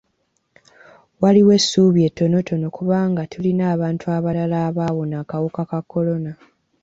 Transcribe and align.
Waliwoko 1.21 1.53
essuubi 1.57 1.99
ettonotono 2.07 2.67
kubanga 2.77 3.21
tulina 3.31 3.63
abantu 3.73 4.05
abalala 4.17 4.57
abawona 4.67 5.15
akawuka 5.23 5.61
ka 5.69 5.79
kolona. 5.91 6.31